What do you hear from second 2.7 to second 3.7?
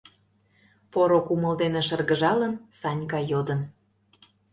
Санька йодын.